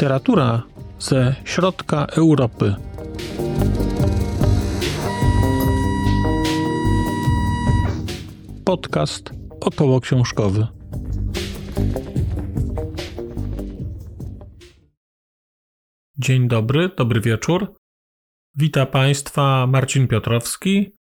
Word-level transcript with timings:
Literatura 0.00 0.62
ze 0.98 1.34
środka 1.44 2.06
Europy. 2.06 2.74
Podcast 8.64 9.30
około 9.60 10.00
książkowy. 10.00 10.66
Dzień 16.18 16.48
dobry, 16.48 16.90
dobry 16.96 17.20
wieczór. 17.20 17.74
Witam 18.56 18.86
Państwa 18.86 19.66
Marcin 19.66 20.08
Piotrowski. 20.08 20.96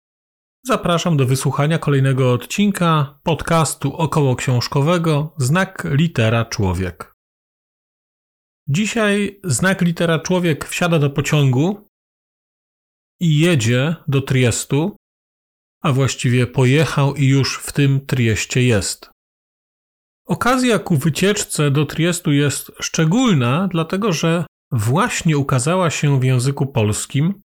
Zapraszam 0.63 1.17
do 1.17 1.25
wysłuchania 1.25 1.79
kolejnego 1.79 2.33
odcinka 2.33 3.19
podcastu 3.23 3.95
około 3.95 4.35
książkowego 4.35 5.33
Znak 5.37 5.87
litera 5.91 6.45
człowiek. 6.45 7.16
Dzisiaj 8.69 9.39
znak 9.43 9.81
litera 9.81 10.19
człowiek 10.19 10.65
wsiada 10.65 10.99
do 10.99 11.09
pociągu 11.09 11.87
i 13.19 13.39
jedzie 13.39 13.95
do 14.07 14.21
Triestu, 14.21 14.97
a 15.83 15.91
właściwie 15.91 16.47
pojechał 16.47 17.15
i 17.15 17.27
już 17.27 17.57
w 17.57 17.71
tym 17.71 18.05
Trieście 18.05 18.63
jest. 18.63 19.09
Okazja 20.25 20.79
ku 20.79 20.97
wycieczce 20.97 21.71
do 21.71 21.85
Triestu 21.85 22.31
jest 22.31 22.71
szczególna, 22.79 23.67
dlatego 23.71 24.13
że 24.13 24.45
właśnie 24.71 25.37
ukazała 25.37 25.89
się 25.89 26.19
w 26.19 26.23
języku 26.23 26.67
polskim 26.67 27.41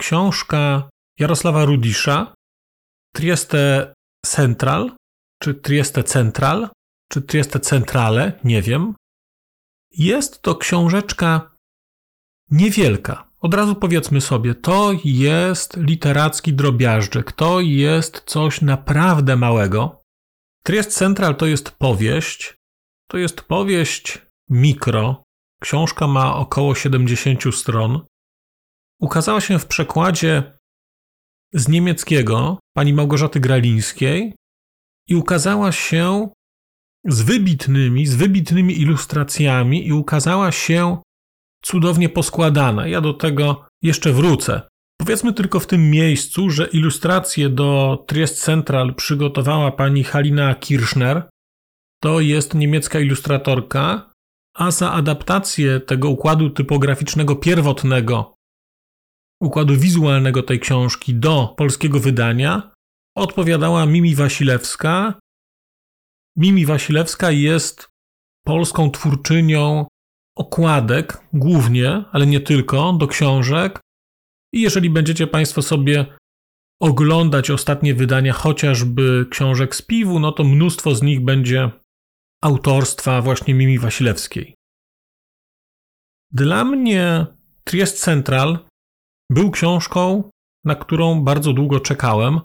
książka 0.00 0.88
Jarosława 1.18 1.64
Rudisza 1.64 2.34
Trieste 3.14 3.94
Central, 4.26 4.92
czy 5.42 5.54
Trieste 5.54 6.04
Central, 6.04 6.68
czy 7.12 7.22
Trieste 7.22 7.60
Centrale, 7.60 8.40
nie 8.44 8.62
wiem, 8.62 8.94
jest 9.98 10.42
to 10.42 10.54
książeczka 10.54 11.56
niewielka. 12.50 13.30
Od 13.40 13.54
razu 13.54 13.74
powiedzmy 13.74 14.20
sobie, 14.20 14.54
to 14.54 14.92
jest 15.04 15.76
literacki 15.76 16.52
drobiażdżek, 16.52 17.32
to 17.32 17.60
jest 17.60 18.22
coś 18.26 18.60
naprawdę 18.60 19.36
małego. 19.36 20.02
Triest 20.64 20.92
Central 20.92 21.36
to 21.36 21.46
jest 21.46 21.70
powieść, 21.70 22.54
to 23.08 23.18
jest 23.18 23.40
powieść 23.40 24.22
mikro. 24.50 25.22
Książka 25.62 26.06
ma 26.06 26.36
około 26.36 26.74
70 26.74 27.54
stron. 27.54 28.00
Ukazała 29.00 29.40
się 29.40 29.58
w 29.58 29.66
przekładzie 29.66 30.58
z 31.52 31.68
niemieckiego 31.68 32.58
pani 32.76 32.92
Małgorzaty 32.92 33.40
Gralińskiej 33.40 34.34
i 35.08 35.14
ukazała 35.14 35.72
się 35.72 36.28
z 37.06 37.22
wybitnymi, 37.22 38.06
z 38.06 38.14
wybitnymi 38.14 38.80
ilustracjami 38.80 39.86
i 39.86 39.92
ukazała 39.92 40.52
się 40.52 41.02
cudownie 41.64 42.08
poskładana. 42.08 42.86
Ja 42.86 43.00
do 43.00 43.14
tego 43.14 43.66
jeszcze 43.82 44.12
wrócę. 44.12 44.62
Powiedzmy 45.00 45.32
tylko 45.32 45.60
w 45.60 45.66
tym 45.66 45.90
miejscu, 45.90 46.50
że 46.50 46.66
ilustrację 46.66 47.48
do 47.48 48.04
Triest 48.06 48.42
Central 48.42 48.94
przygotowała 48.94 49.72
pani 49.72 50.04
Halina 50.04 50.54
Kirschner. 50.54 51.28
To 52.02 52.20
jest 52.20 52.54
niemiecka 52.54 53.00
ilustratorka, 53.00 54.10
a 54.56 54.70
za 54.70 54.92
adaptację 54.92 55.80
tego 55.80 56.10
układu 56.10 56.50
typograficznego 56.50 57.36
pierwotnego, 57.36 58.34
układu 59.42 59.76
wizualnego 59.76 60.42
tej 60.42 60.60
książki 60.60 61.14
do 61.14 61.54
polskiego 61.56 62.00
wydania 62.00 62.70
odpowiadała 63.16 63.86
Mimi 63.86 64.14
Wasilewska, 64.14 65.14
Mimi 66.36 66.66
Wasilewska 66.66 67.30
jest 67.30 67.88
polską 68.44 68.90
twórczynią 68.90 69.86
okładek, 70.36 71.26
głównie, 71.32 72.04
ale 72.12 72.26
nie 72.26 72.40
tylko, 72.40 72.92
do 72.92 73.08
książek. 73.08 73.80
I 74.52 74.60
jeżeli 74.60 74.90
będziecie 74.90 75.26
Państwo 75.26 75.62
sobie 75.62 76.06
oglądać 76.80 77.50
ostatnie 77.50 77.94
wydania 77.94 78.32
chociażby 78.32 79.26
książek 79.30 79.76
z 79.76 79.82
piwu, 79.82 80.20
no 80.20 80.32
to 80.32 80.44
mnóstwo 80.44 80.94
z 80.94 81.02
nich 81.02 81.20
będzie 81.20 81.70
autorstwa 82.42 83.22
właśnie 83.22 83.54
Mimi 83.54 83.78
Wasilewskiej. 83.78 84.54
Dla 86.32 86.64
mnie 86.64 87.26
Triest 87.64 88.00
Central 88.00 88.58
był 89.30 89.50
książką, 89.50 90.30
na 90.64 90.74
którą 90.74 91.20
bardzo 91.20 91.52
długo 91.52 91.80
czekałem, 91.80 92.40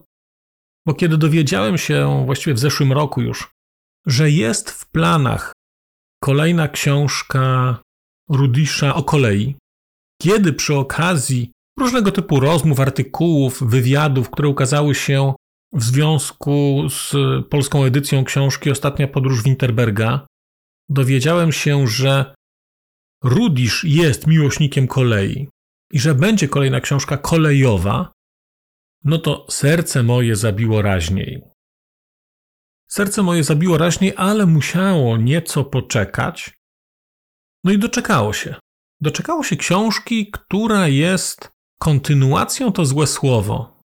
bo 0.88 0.94
kiedy 0.94 1.18
dowiedziałem 1.18 1.78
się 1.78 2.24
właściwie 2.26 2.54
w 2.54 2.60
zeszłym 2.60 2.94
roku 2.94 3.22
już, 3.22 3.52
że 4.08 4.32
jest 4.32 4.72
w 4.72 4.90
planach 4.90 5.54
kolejna 6.24 6.68
książka 6.68 7.78
Rudisza 8.30 8.96
o 8.96 9.04
kolei, 9.04 9.56
kiedy 10.22 10.54
przy 10.54 10.76
okazji 10.76 11.52
różnego 11.80 12.12
typu 12.12 12.40
rozmów, 12.40 12.80
artykułów, 12.80 13.64
wywiadów, 13.64 14.30
które 14.30 14.48
ukazały 14.50 14.96
się 14.96 15.34
w 15.74 15.84
związku 15.84 16.84
z 16.90 17.16
polską 17.50 17.84
edycją 17.84 18.24
książki 18.24 18.72
Ostatnia 18.72 19.08
podróż 19.08 19.44
Winterberga, 19.44 20.28
dowiedziałem 20.90 21.52
się, 21.52 21.88
że 21.88 22.36
Rudisz 23.24 23.84
jest 23.84 24.28
miłośnikiem 24.28 24.88
kolei 24.88 25.50
i 25.92 26.00
że 26.00 26.16
będzie 26.16 26.48
kolejna 26.48 26.82
książka 26.82 27.18
kolejowa, 27.18 28.12
no 29.04 29.18
to 29.18 29.46
serce 29.50 30.04
moje 30.04 30.36
zabiło 30.36 30.82
raźniej. 30.82 31.42
Serce 32.90 33.24
moje 33.24 33.44
zabiło 33.44 33.78
raźniej, 33.78 34.14
ale 34.18 34.46
musiało 34.46 35.18
nieco 35.18 35.64
poczekać. 35.64 36.60
No 37.64 37.72
i 37.72 37.80
doczekało 37.80 38.34
się. 38.34 38.56
Doczekało 39.02 39.44
się 39.44 39.56
książki, 39.56 40.32
która 40.32 40.88
jest 40.88 41.50
kontynuacją 41.80 42.72
to 42.72 42.86
złe 42.86 43.08
słowo. 43.08 43.82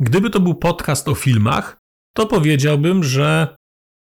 Gdyby 0.00 0.30
to 0.30 0.40
był 0.40 0.54
podcast 0.54 1.08
o 1.08 1.14
filmach, 1.14 1.78
to 2.14 2.26
powiedziałbym, 2.26 3.04
że 3.04 3.56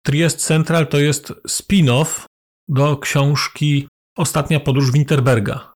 Triest 0.06 0.46
Central 0.46 0.86
to 0.86 0.98
jest 0.98 1.32
spin-off 1.48 2.26
do 2.68 2.96
książki 2.96 3.88
Ostatnia 4.16 4.60
podróż 4.60 4.92
Winterberga. 4.92 5.72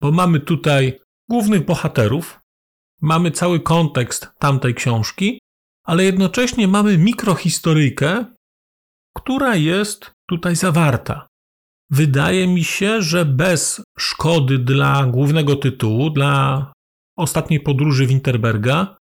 Bo 0.00 0.10
mamy 0.10 0.40
tutaj 0.40 1.00
głównych 1.28 1.64
bohaterów, 1.64 2.40
mamy 3.00 3.30
cały 3.30 3.60
kontekst 3.60 4.28
tamtej 4.38 4.74
książki, 4.74 5.38
ale 5.84 6.04
jednocześnie 6.04 6.68
mamy 6.68 6.98
mikrohistoryjkę, 6.98 8.24
która 9.16 9.56
jest 9.56 10.12
tutaj 10.28 10.56
zawarta. 10.56 11.26
Wydaje 11.90 12.48
mi 12.48 12.64
się, 12.64 13.02
że 13.02 13.24
bez 13.24 13.82
szkody 13.98 14.58
dla 14.58 15.06
głównego 15.06 15.56
tytułu, 15.56 16.10
dla 16.10 16.72
ostatniej 17.18 17.60
podróży 17.60 18.06
Winterberga, 18.06 18.96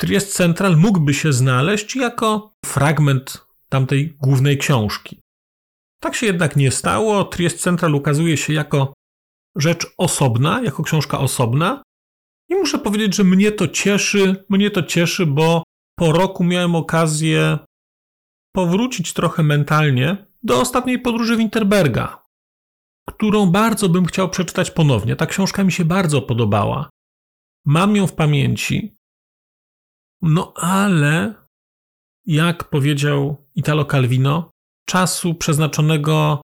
Triest 0.00 0.34
Central 0.34 0.76
mógłby 0.76 1.14
się 1.14 1.32
znaleźć 1.32 1.96
jako 1.96 2.52
fragment 2.64 3.46
tamtej 3.68 4.16
głównej 4.20 4.58
książki. 4.58 5.20
Tak 6.02 6.14
się 6.14 6.26
jednak 6.26 6.56
nie 6.56 6.70
stało. 6.70 7.24
Triest 7.24 7.60
Central 7.60 7.94
ukazuje 7.94 8.36
się 8.36 8.52
jako 8.52 8.92
rzecz 9.56 9.86
osobna, 9.98 10.62
jako 10.62 10.82
książka 10.82 11.18
osobna, 11.18 11.82
i 12.50 12.54
muszę 12.54 12.78
powiedzieć, 12.78 13.14
że 13.16 13.24
mnie 13.24 13.52
to 13.52 13.68
cieszy, 13.68 14.44
mnie 14.48 14.70
to 14.70 14.82
cieszy, 14.82 15.26
bo 15.26 15.62
po 15.98 16.12
roku 16.12 16.44
miałem 16.44 16.74
okazję 16.74 17.58
powrócić 18.52 19.12
trochę 19.12 19.42
mentalnie 19.42 20.26
do 20.42 20.60
ostatniej 20.60 20.98
podróży 20.98 21.36
Winterberga, 21.36 22.24
którą 23.08 23.46
bardzo 23.46 23.88
bym 23.88 24.06
chciał 24.06 24.28
przeczytać 24.28 24.70
ponownie. 24.70 25.16
Ta 25.16 25.26
książka 25.26 25.64
mi 25.64 25.72
się 25.72 25.84
bardzo 25.84 26.22
podobała. 26.22 26.90
Mam 27.66 27.96
ją 27.96 28.06
w 28.06 28.14
pamięci. 28.14 28.96
No 30.22 30.52
ale, 30.56 31.34
jak 32.26 32.70
powiedział 32.70 33.48
Italo 33.54 33.84
Calvino, 33.84 34.50
czasu 34.88 35.34
przeznaczonego 35.34 36.42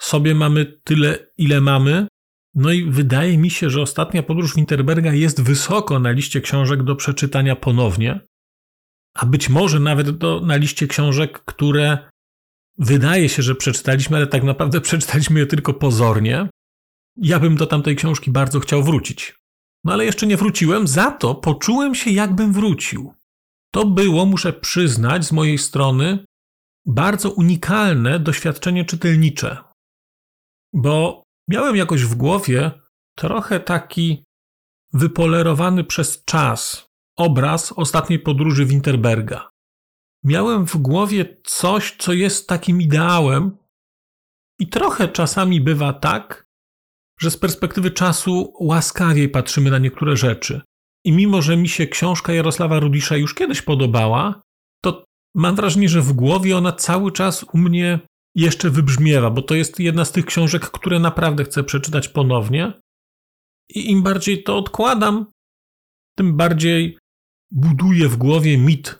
sobie 0.00 0.34
mamy 0.34 0.80
tyle, 0.84 1.26
ile 1.38 1.60
mamy, 1.60 2.06
no 2.54 2.72
i 2.72 2.90
wydaje 2.90 3.38
mi 3.38 3.50
się, 3.50 3.70
że 3.70 3.82
ostatnia 3.82 4.22
podróż 4.22 4.54
Winterberga 4.54 5.12
jest 5.12 5.42
wysoko 5.42 5.98
na 5.98 6.10
liście 6.10 6.40
książek 6.40 6.82
do 6.82 6.96
przeczytania 6.96 7.56
ponownie, 7.56 8.20
a 9.14 9.26
być 9.26 9.48
może 9.48 9.80
nawet 9.80 10.10
do, 10.10 10.40
na 10.40 10.56
liście 10.56 10.86
książek, 10.86 11.44
które 11.44 12.10
wydaje 12.78 13.28
się, 13.28 13.42
że 13.42 13.54
przeczytaliśmy, 13.54 14.16
ale 14.16 14.26
tak 14.26 14.42
naprawdę 14.42 14.80
przeczytaliśmy 14.88 15.40
je 15.40 15.46
tylko 15.46 15.74
pozornie. 15.74 16.48
Ja 17.16 17.40
bym 17.40 17.56
do 17.56 17.66
tamtej 17.66 17.96
książki 17.96 18.30
bardzo 18.30 18.60
chciał 18.60 18.82
wrócić. 18.82 19.38
No 19.84 19.92
ale 19.92 20.04
jeszcze 20.04 20.26
nie 20.26 20.36
wróciłem, 20.36 20.86
za 20.86 21.10
to 21.10 21.34
poczułem 21.34 21.94
się, 21.94 22.10
jakbym 22.10 22.52
wrócił. 22.52 23.14
To 23.74 23.86
było, 23.86 24.26
muszę 24.26 24.52
przyznać, 24.52 25.24
z 25.24 25.32
mojej 25.32 25.58
strony 25.58 26.24
bardzo 26.86 27.30
unikalne 27.30 28.18
doświadczenie 28.18 28.84
czytelnicze. 28.84 29.56
Bo 30.72 31.22
Miałem 31.48 31.76
jakoś 31.76 32.04
w 32.04 32.14
głowie 32.14 32.70
trochę 33.16 33.60
taki 33.60 34.24
wypolerowany 34.92 35.84
przez 35.84 36.24
czas 36.24 36.86
obraz 37.16 37.72
ostatniej 37.72 38.18
podróży 38.18 38.66
Winterberga. 38.66 39.50
Miałem 40.24 40.66
w 40.66 40.76
głowie 40.76 41.40
coś, 41.44 41.96
co 41.98 42.12
jest 42.12 42.48
takim 42.48 42.80
ideałem, 42.80 43.56
I 44.60 44.66
trochę 44.68 45.08
czasami 45.08 45.60
bywa 45.60 45.92
tak, 45.92 46.46
że 47.20 47.30
z 47.30 47.36
perspektywy 47.36 47.90
czasu 47.90 48.52
łaskawiej 48.60 49.28
patrzymy 49.28 49.70
na 49.70 49.78
niektóre 49.78 50.16
rzeczy. 50.16 50.60
I 51.04 51.12
mimo, 51.12 51.42
że 51.42 51.56
mi 51.56 51.68
się 51.68 51.86
książka 51.86 52.32
Jarosława 52.32 52.80
Rudisza 52.80 53.16
już 53.16 53.34
kiedyś 53.34 53.62
podobała, 53.62 54.42
to 54.82 55.04
mam 55.34 55.56
wrażenie, 55.56 55.88
że 55.88 56.00
w 56.00 56.12
głowie 56.12 56.56
ona 56.56 56.72
cały 56.72 57.12
czas 57.12 57.44
u 57.52 57.58
mnie 57.58 58.00
jeszcze 58.38 58.70
wybrzmiewa, 58.70 59.30
bo 59.30 59.42
to 59.42 59.54
jest 59.54 59.80
jedna 59.80 60.04
z 60.04 60.12
tych 60.12 60.26
książek, 60.26 60.70
które 60.70 60.98
naprawdę 60.98 61.44
chcę 61.44 61.64
przeczytać 61.64 62.08
ponownie. 62.08 62.72
I 63.68 63.90
im 63.90 64.02
bardziej 64.02 64.42
to 64.42 64.58
odkładam, 64.58 65.26
tym 66.18 66.36
bardziej 66.36 66.98
buduję 67.50 68.08
w 68.08 68.16
głowie 68.16 68.58
mit 68.58 68.98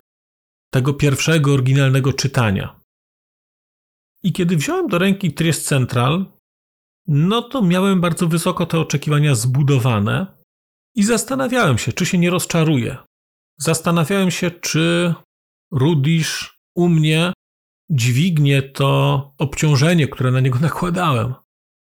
tego 0.72 0.94
pierwszego 0.94 1.52
oryginalnego 1.52 2.12
czytania. 2.12 2.80
I 4.22 4.32
kiedy 4.32 4.56
wziąłem 4.56 4.88
do 4.88 4.98
ręki 4.98 5.32
Triest 5.32 5.66
Central, 5.66 6.26
no 7.06 7.42
to 7.42 7.62
miałem 7.62 8.00
bardzo 8.00 8.26
wysoko 8.26 8.66
te 8.66 8.80
oczekiwania 8.80 9.34
zbudowane 9.34 10.26
i 10.94 11.02
zastanawiałem 11.02 11.78
się, 11.78 11.92
czy 11.92 12.06
się 12.06 12.18
nie 12.18 12.30
rozczaruję. 12.30 12.96
Zastanawiałem 13.58 14.30
się, 14.30 14.50
czy 14.50 15.14
Rudisz 15.72 16.58
u 16.74 16.88
mnie 16.88 17.32
dźwignie 17.90 18.62
to 18.62 19.34
obciążenie, 19.38 20.08
które 20.08 20.30
na 20.30 20.40
niego 20.40 20.58
nakładałem. 20.58 21.34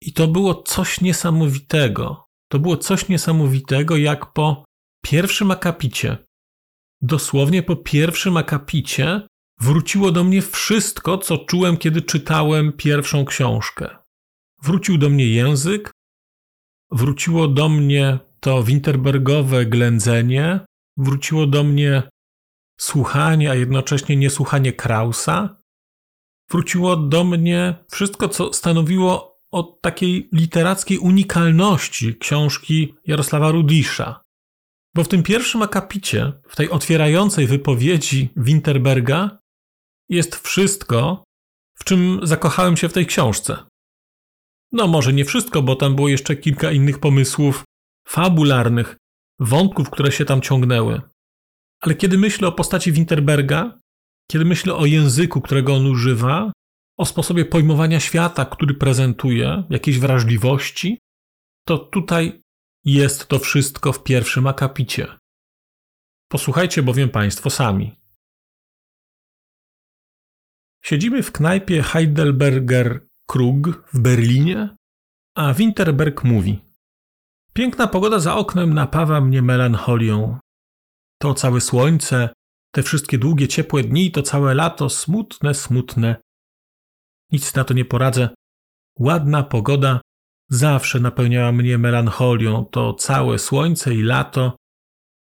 I 0.01 0.13
to 0.13 0.27
było 0.27 0.63
coś 0.63 1.01
niesamowitego. 1.01 2.25
To 2.51 2.59
było 2.59 2.77
coś 2.77 3.09
niesamowitego, 3.09 3.97
jak 3.97 4.33
po 4.33 4.65
pierwszym 5.03 5.51
akapicie, 5.51 6.17
dosłownie 7.01 7.63
po 7.63 7.75
pierwszym 7.75 8.37
akapicie, 8.37 9.21
wróciło 9.61 10.11
do 10.11 10.23
mnie 10.23 10.41
wszystko, 10.41 11.17
co 11.17 11.37
czułem, 11.37 11.77
kiedy 11.77 12.01
czytałem 12.01 12.73
pierwszą 12.73 13.25
książkę. 13.25 13.97
Wrócił 14.63 14.97
do 14.97 15.09
mnie 15.09 15.27
język, 15.27 15.91
wróciło 16.91 17.47
do 17.47 17.69
mnie 17.69 18.19
to 18.39 18.63
winterbergowe 18.63 19.65
ględzenie, 19.65 20.59
wróciło 20.97 21.47
do 21.47 21.63
mnie 21.63 22.03
słuchanie, 22.79 23.51
a 23.51 23.55
jednocześnie 23.55 24.15
niesłuchanie 24.15 24.73
Krausa, 24.73 25.62
wróciło 26.53 26.95
do 26.95 27.23
mnie 27.23 27.75
wszystko, 27.91 28.29
co 28.29 28.53
stanowiło 28.53 29.39
o 29.51 29.63
takiej 29.63 30.29
literackiej 30.31 30.97
unikalności 30.97 32.15
książki 32.15 32.95
Jarosława 33.07 33.51
Rudisza. 33.51 34.21
Bo 34.95 35.03
w 35.03 35.07
tym 35.07 35.23
pierwszym 35.23 35.61
akapicie, 35.61 36.33
w 36.49 36.55
tej 36.55 36.69
otwierającej 36.69 37.47
wypowiedzi 37.47 38.29
Winterberga, 38.37 39.39
jest 40.09 40.35
wszystko, 40.35 41.23
w 41.79 41.83
czym 41.83 42.19
zakochałem 42.23 42.77
się 42.77 42.89
w 42.89 42.93
tej 42.93 43.05
książce. 43.05 43.57
No, 44.71 44.87
może 44.87 45.13
nie 45.13 45.25
wszystko, 45.25 45.61
bo 45.61 45.75
tam 45.75 45.95
było 45.95 46.09
jeszcze 46.09 46.35
kilka 46.35 46.71
innych 46.71 46.99
pomysłów 46.99 47.63
fabularnych, 48.07 48.97
wątków, 49.39 49.89
które 49.89 50.11
się 50.11 50.25
tam 50.25 50.41
ciągnęły. 50.41 51.01
Ale 51.81 51.95
kiedy 51.95 52.17
myślę 52.17 52.47
o 52.47 52.51
postaci 52.51 52.91
Winterberga, 52.91 53.79
kiedy 54.31 54.45
myślę 54.45 54.75
o 54.75 54.85
języku, 54.85 55.41
którego 55.41 55.75
on 55.75 55.85
używa, 55.85 56.51
o 56.97 57.05
sposobie 57.05 57.45
pojmowania 57.45 57.99
świata, 57.99 58.45
który 58.45 58.73
prezentuje, 58.73 59.63
jakiejś 59.69 59.99
wrażliwości, 59.99 60.99
to 61.67 61.77
tutaj 61.77 62.41
jest 62.85 63.27
to 63.27 63.39
wszystko 63.39 63.93
w 63.93 64.03
pierwszym 64.03 64.47
akapicie. 64.47 65.07
Posłuchajcie 66.31 66.83
bowiem 66.83 67.09
Państwo 67.09 67.49
sami. 67.49 68.03
Siedzimy 70.83 71.23
w 71.23 71.31
knajpie 71.31 71.83
Heidelberger 71.83 73.07
Krug 73.27 73.89
w 73.93 73.99
Berlinie, 73.99 74.75
a 75.35 75.53
Winterberg 75.53 76.23
mówi: 76.23 76.61
Piękna 77.53 77.87
pogoda 77.87 78.19
za 78.19 78.35
oknem 78.35 78.73
napawa 78.73 79.21
mnie 79.21 79.41
melancholią. 79.41 80.37
To 81.21 81.33
całe 81.33 81.61
słońce, 81.61 82.33
te 82.75 82.83
wszystkie 82.83 83.17
długie, 83.17 83.47
ciepłe 83.47 83.83
dni, 83.83 84.11
to 84.11 84.21
całe 84.23 84.53
lato 84.53 84.89
smutne, 84.89 85.53
smutne. 85.53 86.15
Nic 87.31 87.55
na 87.55 87.63
to 87.63 87.73
nie 87.73 87.85
poradzę. 87.85 88.29
Ładna 88.99 89.43
pogoda 89.43 90.01
zawsze 90.49 90.99
napełniała 90.99 91.51
mnie 91.51 91.77
melancholią. 91.77 92.65
To 92.65 92.93
całe 92.93 93.39
słońce 93.39 93.95
i 93.95 94.01
lato. 94.01 94.57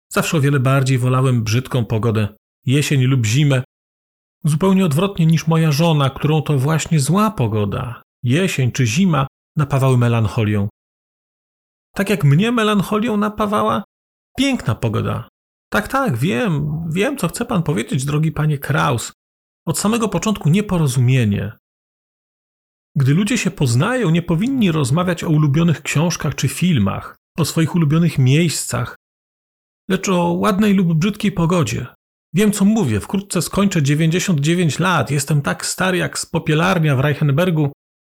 Zawsze 0.09 0.37
o 0.37 0.41
wiele 0.41 0.59
bardziej 0.59 0.97
wolałem 0.97 1.43
brzydką 1.43 1.85
pogodę, 1.85 2.27
jesień 2.65 3.03
lub 3.03 3.25
zimę. 3.25 3.63
Zupełnie 4.43 4.85
odwrotnie 4.85 5.25
niż 5.25 5.47
moja 5.47 5.71
żona, 5.71 6.09
którą 6.09 6.41
to 6.41 6.57
właśnie 6.57 6.99
zła 6.99 7.31
pogoda, 7.31 8.01
jesień 8.23 8.71
czy 8.71 8.85
zima 8.85 9.27
napawały 9.55 9.97
melancholią. 9.97 10.69
Tak 11.95 12.09
jak 12.09 12.23
mnie 12.23 12.51
melancholią 12.51 13.17
napawała 13.17 13.83
piękna 14.37 14.75
pogoda, 14.75 15.29
tak, 15.73 15.87
tak, 15.87 16.17
wiem, 16.17 16.83
wiem, 16.89 17.17
co 17.17 17.27
chce 17.27 17.45
pan 17.45 17.63
powiedzieć, 17.63 18.05
drogi 18.05 18.31
panie 18.31 18.57
Kraus. 18.57 19.13
Od 19.67 19.79
samego 19.79 20.09
początku 20.09 20.49
nieporozumienie. 20.49 21.57
Gdy 22.95 23.13
ludzie 23.13 23.37
się 23.37 23.51
poznają, 23.51 24.09
nie 24.09 24.21
powinni 24.21 24.71
rozmawiać 24.71 25.23
o 25.23 25.29
ulubionych 25.29 25.81
książkach 25.81 26.35
czy 26.35 26.47
filmach, 26.47 27.15
o 27.37 27.45
swoich 27.45 27.75
ulubionych 27.75 28.17
miejscach, 28.17 28.95
lecz 29.89 30.09
o 30.09 30.33
ładnej 30.33 30.73
lub 30.73 30.93
brzydkiej 30.93 31.31
pogodzie. 31.31 31.87
Wiem, 32.33 32.51
co 32.51 32.65
mówię, 32.65 32.99
wkrótce 32.99 33.41
skończę 33.41 33.83
99 33.83 34.79
lat, 34.79 35.11
jestem 35.11 35.41
tak 35.41 35.65
stary 35.65 35.97
jak 35.97 36.19
spopielarnia 36.19 36.95
w 36.95 36.99
Reichenbergu 36.99 37.71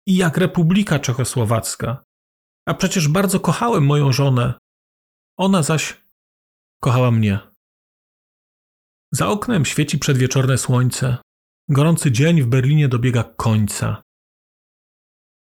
i 0.06 0.16
jak 0.16 0.36
Republika 0.36 0.98
Czechosłowacka. 0.98 2.04
A 2.66 2.74
przecież 2.74 3.08
bardzo 3.08 3.40
kochałem 3.40 3.86
moją 3.86 4.12
żonę. 4.12 4.54
Ona 5.38 5.62
zaś 5.62 6.00
kochała 6.80 7.10
mnie. 7.10 7.47
Za 9.12 9.28
oknem 9.28 9.64
świeci 9.64 9.98
przedwieczorne 9.98 10.58
słońce. 10.58 11.16
Gorący 11.68 12.12
dzień 12.12 12.42
w 12.42 12.46
Berlinie 12.46 12.88
dobiega 12.88 13.22
końca. 13.22 14.02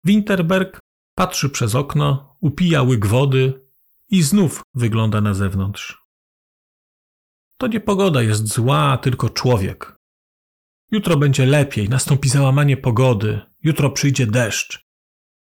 Winterberg 0.04 0.80
patrzy 1.16 1.50
przez 1.50 1.76
okno, 1.76 2.38
upija 2.42 2.84
łyk 2.84 3.06
wody 3.06 3.68
i 4.10 4.24
znów 4.24 4.62
wygląda 4.74 5.22
na 5.22 5.34
zewnątrz. 5.34 6.06
To 7.58 7.68
nie 7.68 7.80
pogoda 7.80 8.22
jest 8.22 8.48
zła, 8.48 8.98
tylko 8.98 9.30
człowiek. 9.30 9.96
Jutro 10.92 11.18
będzie 11.18 11.46
lepiej, 11.46 11.90
nastąpi 11.90 12.30
załamanie 12.30 12.78
pogody, 12.78 13.42
jutro 13.64 13.90
przyjdzie 13.90 14.28
deszcz. 14.28 14.86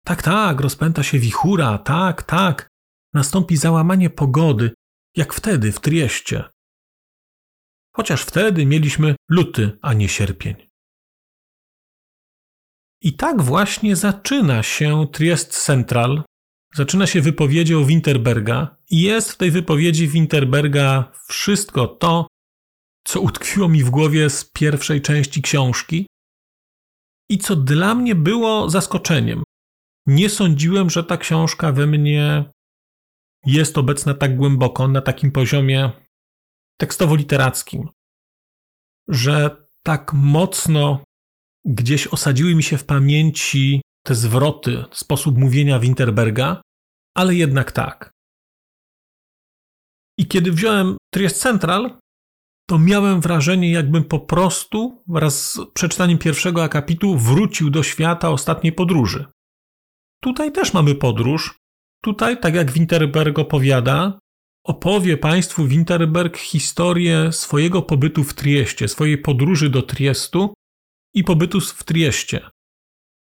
Tak, 0.05 0.23
tak, 0.23 0.61
rozpęta 0.61 1.03
się 1.03 1.19
wichura, 1.19 1.77
tak, 1.77 2.23
tak, 2.23 2.67
nastąpi 3.13 3.57
załamanie 3.57 4.09
pogody, 4.09 4.71
jak 5.15 5.33
wtedy 5.33 5.71
w 5.71 5.79
Trieście. 5.79 6.43
Chociaż 7.95 8.21
wtedy 8.21 8.65
mieliśmy 8.65 9.15
luty, 9.29 9.77
a 9.81 9.93
nie 9.93 10.09
sierpień. 10.09 10.69
I 13.01 13.13
tak 13.13 13.41
właśnie 13.41 13.95
zaczyna 13.95 14.63
się 14.63 15.07
Triest 15.11 15.63
Central, 15.65 16.23
zaczyna 16.75 17.07
się 17.07 17.21
wypowiedzią 17.21 17.85
Winterberga 17.85 18.77
i 18.89 19.01
jest 19.01 19.31
w 19.31 19.37
tej 19.37 19.51
wypowiedzi 19.51 20.07
Winterberga 20.07 21.11
wszystko 21.27 21.87
to, 21.87 22.27
co 23.07 23.21
utkwiło 23.21 23.69
mi 23.69 23.83
w 23.83 23.89
głowie 23.89 24.29
z 24.29 24.45
pierwszej 24.45 25.01
części 25.01 25.41
książki 25.41 26.07
i 27.29 27.37
co 27.37 27.55
dla 27.55 27.95
mnie 27.95 28.15
było 28.15 28.69
zaskoczeniem. 28.69 29.43
Nie 30.07 30.29
sądziłem, 30.29 30.89
że 30.89 31.03
ta 31.03 31.17
książka 31.17 31.71
we 31.71 31.87
mnie 31.87 32.51
jest 33.45 33.77
obecna 33.77 34.13
tak 34.13 34.35
głęboko, 34.35 34.87
na 34.87 35.01
takim 35.01 35.31
poziomie 35.31 35.91
tekstowo-literackim, 36.81 37.87
że 39.07 39.67
tak 39.83 40.13
mocno 40.13 41.03
gdzieś 41.65 42.07
osadziły 42.07 42.55
mi 42.55 42.63
się 42.63 42.77
w 42.77 42.85
pamięci 42.85 43.81
te 44.05 44.15
zwroty, 44.15 44.85
sposób 44.91 45.37
mówienia 45.37 45.79
Winterberga, 45.79 46.61
ale 47.15 47.35
jednak 47.35 47.71
tak. 47.71 48.11
I 50.17 50.27
kiedy 50.27 50.51
wziąłem 50.51 50.97
Triest 51.13 51.41
Central, 51.41 51.99
to 52.69 52.79
miałem 52.79 53.21
wrażenie, 53.21 53.71
jakbym 53.71 54.03
po 54.03 54.19
prostu 54.19 55.03
wraz 55.07 55.51
z 55.51 55.59
przeczytaniem 55.73 56.17
pierwszego 56.17 56.63
akapitu 56.63 57.17
wrócił 57.17 57.69
do 57.69 57.83
świata 57.83 58.29
ostatniej 58.29 58.73
podróży. 58.73 59.25
Tutaj 60.21 60.51
też 60.51 60.73
mamy 60.73 60.95
podróż, 60.95 61.59
Tutaj, 62.01 62.39
tak 62.39 62.55
jak 62.55 62.71
Winterberg 62.71 63.39
opowiada, 63.39 64.19
opowie 64.63 65.17
Państwu 65.17 65.67
Winterberg 65.67 66.37
historię 66.37 67.31
swojego 67.31 67.81
pobytu 67.81 68.23
w 68.23 68.33
Trieście, 68.33 68.87
swojej 68.87 69.17
podróży 69.17 69.69
do 69.69 69.81
Triestu 69.81 70.53
i 71.13 71.23
pobytu 71.23 71.61
w 71.61 71.83
Trieście. 71.83 72.49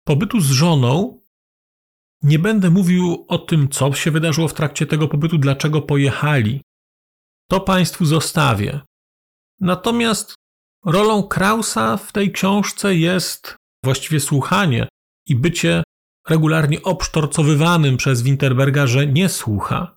Pobytu 0.04 0.40
z 0.40 0.50
żoną. 0.50 1.20
Nie 2.22 2.38
będę 2.38 2.70
mówił 2.70 3.24
o 3.28 3.38
tym, 3.38 3.68
co 3.68 3.94
się 3.94 4.10
wydarzyło 4.10 4.48
w 4.48 4.54
trakcie 4.54 4.86
tego 4.86 5.08
pobytu, 5.08 5.38
dlaczego 5.38 5.82
pojechali. 5.82 6.62
To 7.50 7.60
Państwu 7.60 8.04
zostawię. 8.04 8.80
Natomiast 9.60 10.34
rolą 10.84 11.22
Krausa 11.22 11.96
w 11.96 12.12
tej 12.12 12.32
książce 12.32 12.94
jest 12.94 13.56
właściwie 13.84 14.20
słuchanie 14.20 14.88
i 15.26 15.36
bycie 15.36 15.82
regularnie 16.28 16.82
obsztorcowywanym 16.82 17.96
przez 17.96 18.22
Winterberga, 18.22 18.86
że 18.86 19.06
nie 19.06 19.28
słucha. 19.28 19.95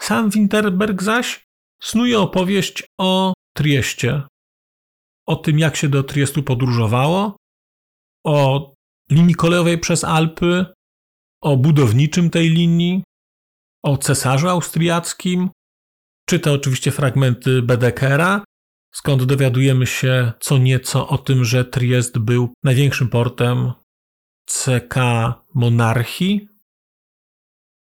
Sam 0.00 0.30
Winterberg 0.30 1.02
zaś 1.02 1.46
snuje 1.82 2.20
opowieść 2.20 2.84
o 2.98 3.32
Trieście, 3.56 4.22
o 5.26 5.36
tym, 5.36 5.58
jak 5.58 5.76
się 5.76 5.88
do 5.88 6.02
Triestu 6.02 6.42
podróżowało, 6.42 7.36
o 8.24 8.72
linii 9.10 9.34
kolejowej 9.34 9.78
przez 9.78 10.04
Alpy, 10.04 10.66
o 11.42 11.56
budowniczym 11.56 12.30
tej 12.30 12.50
linii, 12.50 13.02
o 13.82 13.98
cesarzu 13.98 14.48
austriackim. 14.48 15.50
Czyta 16.28 16.52
oczywiście 16.52 16.90
fragmenty 16.90 17.62
Bedekera, 17.62 18.44
skąd 18.94 19.24
dowiadujemy 19.24 19.86
się 19.86 20.32
co 20.40 20.58
nieco 20.58 21.08
o 21.08 21.18
tym, 21.18 21.44
że 21.44 21.64
Triest 21.64 22.18
był 22.18 22.54
największym 22.62 23.08
portem 23.08 23.72
CK 24.46 24.94
monarchii. 25.54 26.48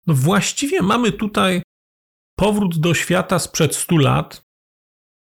No 0.06 0.14
właściwie 0.14 0.82
mamy 0.82 1.12
tutaj 1.12 1.62
powrót 2.42 2.78
do 2.78 2.94
świata 2.94 3.38
sprzed 3.38 3.76
100 3.76 3.96
lat, 3.96 4.42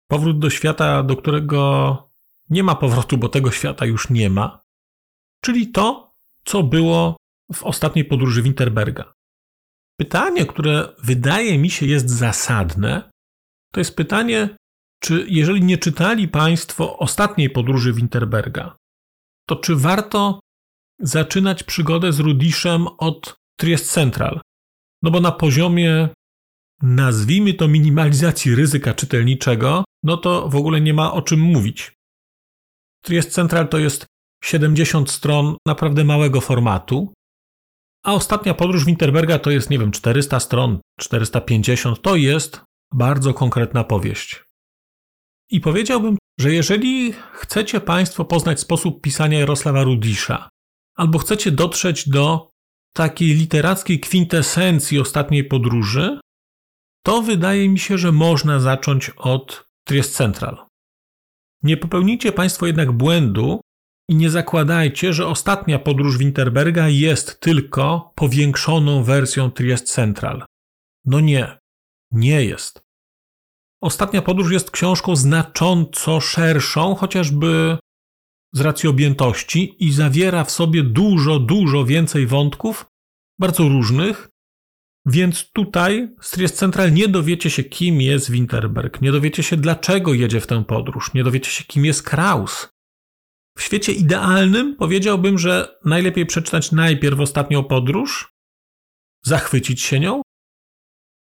powrót 0.08 0.38
do 0.38 0.50
świata, 0.50 1.02
do 1.02 1.16
którego 1.16 2.10
nie 2.50 2.62
ma 2.62 2.74
powrotu, 2.74 3.18
bo 3.18 3.28
tego 3.28 3.50
świata 3.50 3.86
już 3.86 4.10
nie 4.10 4.30
ma, 4.30 4.60
czyli 5.44 5.70
to, 5.70 6.12
co 6.44 6.62
było 6.62 7.16
w 7.52 7.62
ostatniej 7.62 8.04
podróży 8.04 8.42
Winterberga. 8.42 9.14
Pytanie, 10.00 10.46
które 10.46 10.88
wydaje 11.04 11.58
mi 11.58 11.70
się 11.70 11.86
jest 11.86 12.10
zasadne, 12.10 13.10
to 13.72 13.80
jest 13.80 13.96
pytanie, 13.96 14.56
czy 15.02 15.26
jeżeli 15.28 15.62
nie 15.62 15.78
czytali 15.78 16.28
Państwo 16.28 16.98
ostatniej 16.98 17.50
podróży 17.50 17.92
Winterberga, 17.92 18.76
to 19.48 19.56
czy 19.56 19.76
warto 19.76 20.40
zaczynać 21.00 21.62
przygodę 21.62 22.12
z 22.12 22.20
Rudiszem 22.20 22.86
od 22.98 23.36
Triest 23.58 23.92
Central? 23.92 24.40
No 25.02 25.10
bo 25.10 25.20
na 25.20 25.32
poziomie, 25.32 26.08
nazwijmy 26.82 27.54
to 27.54 27.68
minimalizacji 27.68 28.54
ryzyka 28.54 28.94
czytelniczego, 28.94 29.84
no 30.02 30.16
to 30.16 30.48
w 30.48 30.56
ogóle 30.56 30.80
nie 30.80 30.94
ma 30.94 31.12
o 31.12 31.22
czym 31.22 31.40
mówić. 31.40 31.92
Triest 33.02 33.32
Central 33.32 33.68
to 33.68 33.78
jest 33.78 34.06
70 34.44 35.10
stron 35.10 35.56
naprawdę 35.66 36.04
małego 36.04 36.40
formatu, 36.40 37.12
a 38.04 38.14
ostatnia 38.14 38.54
podróż 38.54 38.84
Winterberga 38.84 39.38
to 39.38 39.50
jest, 39.50 39.70
nie 39.70 39.78
wiem, 39.78 39.92
400 39.92 40.40
stron, 40.40 40.80
450. 41.00 42.02
To 42.02 42.16
jest 42.16 42.60
bardzo 42.94 43.34
konkretna 43.34 43.84
powieść. 43.84 44.44
I 45.50 45.60
powiedziałbym, 45.60 46.18
że 46.40 46.52
jeżeli 46.52 47.12
chcecie 47.32 47.80
Państwo 47.80 48.24
poznać 48.24 48.60
sposób 48.60 49.02
pisania 49.02 49.38
Jarosława 49.38 49.82
Rudisza, 49.82 50.48
albo 50.96 51.18
chcecie 51.18 51.50
dotrzeć 51.50 52.08
do 52.08 52.50
takiej 52.92 53.34
literackiej 53.34 54.00
kwintesencji 54.00 55.00
ostatniej 55.00 55.44
podróży, 55.44 56.20
to 57.06 57.22
wydaje 57.22 57.68
mi 57.68 57.78
się, 57.78 57.98
że 57.98 58.12
można 58.12 58.60
zacząć 58.60 59.10
od 59.16 59.68
Triest 59.84 60.16
Central. 60.16 60.66
Nie 61.62 61.76
popełnijcie 61.76 62.32
Państwo 62.32 62.66
jednak 62.66 62.92
błędu 62.92 63.60
i 64.10 64.14
nie 64.14 64.30
zakładajcie, 64.30 65.12
że 65.12 65.26
ostatnia 65.26 65.78
podróż 65.78 66.18
Winterberga 66.18 66.88
jest 66.88 67.40
tylko 67.40 68.12
powiększoną 68.14 69.02
wersją 69.02 69.50
Triest 69.50 69.86
Central. 69.92 70.44
No 71.04 71.20
nie, 71.20 71.58
nie 72.12 72.44
jest. 72.44 72.82
Ostatnia 73.82 74.22
podróż 74.22 74.52
jest 74.52 74.70
książką 74.70 75.16
znacząco 75.16 76.20
szerszą, 76.20 76.94
chociażby 76.94 77.78
z 78.54 78.60
racji 78.60 78.88
objętości 78.88 79.76
i 79.78 79.92
zawiera 79.92 80.44
w 80.44 80.50
sobie 80.50 80.82
dużo, 80.82 81.38
dużo 81.38 81.84
więcej 81.84 82.26
wątków, 82.26 82.86
bardzo 83.40 83.68
różnych, 83.68 84.28
więc 85.06 85.50
tutaj 85.52 86.14
z 86.20 86.30
Triest 86.30 86.56
Central 86.56 86.92
nie 86.92 87.08
dowiecie 87.08 87.50
się, 87.50 87.64
kim 87.64 88.00
jest 88.00 88.30
Winterberg, 88.30 89.02
nie 89.02 89.12
dowiecie 89.12 89.42
się, 89.42 89.56
dlaczego 89.56 90.14
jedzie 90.14 90.40
w 90.40 90.46
tę 90.46 90.64
podróż, 90.64 91.14
nie 91.14 91.24
dowiecie 91.24 91.50
się, 91.50 91.64
kim 91.64 91.84
jest 91.84 92.02
Kraus. 92.02 92.68
W 93.58 93.62
świecie 93.62 93.92
idealnym 93.92 94.76
powiedziałbym, 94.76 95.38
że 95.38 95.78
najlepiej 95.84 96.26
przeczytać 96.26 96.72
najpierw 96.72 97.20
ostatnią 97.20 97.64
podróż, 97.64 98.32
zachwycić 99.24 99.82
się 99.82 100.00
nią, 100.00 100.22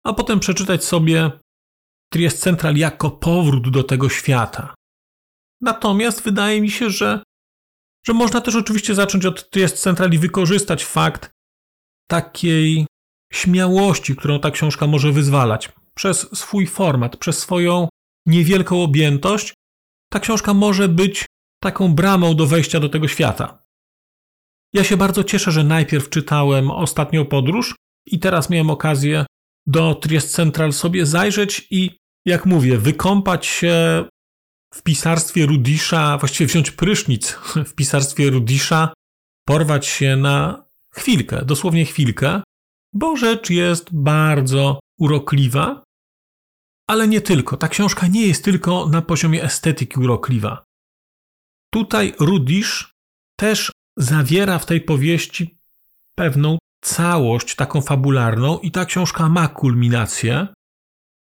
a 0.05 0.13
potem 0.13 0.41
przeczytać 0.41 0.85
sobie 0.85 1.31
Triest 2.13 2.41
Central 2.41 2.77
jako 2.77 3.11
powrót 3.11 3.71
do 3.71 3.83
tego 3.83 4.09
świata. 4.09 4.75
Natomiast 5.61 6.23
wydaje 6.23 6.61
mi 6.61 6.71
się, 6.71 6.91
że, 6.91 7.23
że 8.07 8.13
można 8.13 8.41
też 8.41 8.55
oczywiście 8.55 8.95
zacząć 8.95 9.27
od 9.27 9.51
Triest 9.51 9.79
Central 9.79 10.13
i 10.13 10.19
wykorzystać 10.19 10.85
fakt 10.85 11.31
takiej 12.09 12.87
śmiałości, 13.35 14.17
którą 14.17 14.41
ta 14.41 14.51
książka 14.51 14.87
może 14.87 15.13
wyzwalać. 15.13 15.73
Przez 15.95 16.39
swój 16.39 16.67
format, 16.67 17.17
przez 17.17 17.39
swoją 17.39 17.89
niewielką 18.27 18.83
objętość, 18.83 19.55
ta 20.13 20.21
książka 20.21 20.55
może 20.55 20.89
być 20.89 21.27
taką 21.63 21.95
bramą 21.95 22.35
do 22.35 22.47
wejścia 22.47 22.81
do 22.81 22.89
tego 22.89 23.09
świata. 23.09 23.65
Ja 24.73 24.85
się 24.85 24.97
bardzo 24.97 25.25
cieszę, 25.25 25.53
że 25.53 25.65
najpierw 25.65 26.11
czytałem 26.11 26.71
ostatnią 26.71 27.27
podróż 27.27 27.75
i 28.07 28.19
teraz 28.19 28.51
miałem 28.51 28.71
okazję 28.71 29.27
do 29.67 29.95
Triest 29.95 30.35
Central 30.35 30.73
sobie 30.73 31.07
zajrzeć 31.07 31.67
i, 31.71 31.91
jak 32.27 32.47
mówię, 32.47 32.79
wykąpać 32.79 33.47
się 33.47 34.05
w 34.75 34.83
pisarstwie 34.83 35.47
Rudisza, 35.47 36.19
właściwie 36.19 36.47
wziąć 36.47 36.71
prysznic 36.71 37.31
w 37.71 37.75
pisarstwie 37.75 38.31
Rudisza, 38.31 38.93
porwać 39.47 39.87
się 39.87 40.17
na 40.17 40.65
chwilkę, 40.95 41.45
dosłownie 41.45 41.85
chwilkę, 41.85 42.43
bo 42.95 43.17
rzecz 43.17 43.51
jest 43.51 43.89
bardzo 43.93 44.81
urokliwa, 44.99 45.85
ale 46.89 47.09
nie 47.09 47.21
tylko. 47.21 47.57
Ta 47.57 47.69
książka 47.69 48.07
nie 48.07 48.27
jest 48.27 48.45
tylko 48.45 48.89
na 48.89 49.03
poziomie 49.03 49.43
estetyki 49.43 50.01
urokliwa. 50.01 50.65
Tutaj 51.73 52.15
Rudisz 52.21 52.93
też 53.39 53.73
zawiera 53.99 54.59
w 54.59 54.67
tej 54.67 54.81
powieści 54.81 55.57
pewną 56.17 56.59
całość 56.85 57.55
taką 57.55 57.81
fabularną 57.81 58.59
i 58.59 58.71
ta 58.71 58.85
książka 58.85 59.29
ma 59.29 59.49
kulminację. 59.49 60.47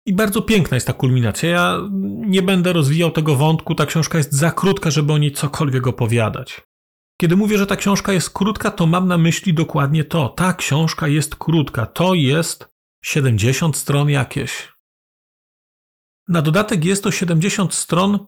I 0.05 0.13
bardzo 0.13 0.41
piękna 0.41 0.75
jest 0.75 0.87
ta 0.87 0.93
kulminacja. 0.93 1.49
Ja 1.49 1.77
nie 2.25 2.41
będę 2.41 2.73
rozwijał 2.73 3.11
tego 3.11 3.35
wątku, 3.35 3.75
ta 3.75 3.85
książka 3.85 4.17
jest 4.17 4.33
za 4.33 4.51
krótka, 4.51 4.91
żeby 4.91 5.13
o 5.13 5.17
niej 5.17 5.31
cokolwiek 5.31 5.87
opowiadać. 5.87 6.61
Kiedy 7.21 7.35
mówię, 7.35 7.57
że 7.57 7.67
ta 7.67 7.75
książka 7.75 8.13
jest 8.13 8.29
krótka, 8.29 8.71
to 8.71 8.85
mam 8.87 9.07
na 9.07 9.17
myśli 9.17 9.53
dokładnie 9.53 10.03
to. 10.03 10.29
Ta 10.29 10.53
książka 10.53 11.07
jest 11.07 11.35
krótka. 11.35 11.85
To 11.85 12.13
jest 12.13 12.69
70 13.03 13.77
stron 13.77 14.09
jakieś. 14.09 14.73
Na 16.27 16.41
dodatek 16.41 16.85
jest 16.85 17.03
to 17.03 17.11
70 17.11 17.73
stron 17.73 18.27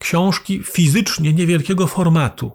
książki 0.00 0.62
fizycznie 0.62 1.32
niewielkiego 1.32 1.86
formatu. 1.86 2.52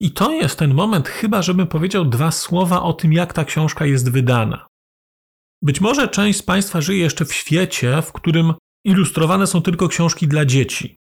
I 0.00 0.10
to 0.10 0.32
jest 0.32 0.58
ten 0.58 0.74
moment, 0.74 1.08
chyba 1.08 1.42
żebym 1.42 1.66
powiedział 1.66 2.04
dwa 2.04 2.30
słowa 2.30 2.82
o 2.82 2.92
tym, 2.92 3.12
jak 3.12 3.32
ta 3.32 3.44
książka 3.44 3.86
jest 3.86 4.10
wydana. 4.10 4.66
Być 5.62 5.80
może 5.80 6.08
część 6.08 6.38
z 6.38 6.42
Państwa 6.42 6.80
żyje 6.80 7.02
jeszcze 7.02 7.24
w 7.24 7.34
świecie, 7.34 8.02
w 8.02 8.12
którym 8.12 8.54
ilustrowane 8.84 9.46
są 9.46 9.62
tylko 9.62 9.88
książki 9.88 10.28
dla 10.28 10.44
dzieci. 10.44 11.01